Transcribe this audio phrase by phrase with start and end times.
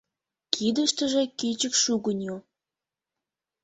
[0.53, 2.35] Кидыштыже кӱчык шугыньо.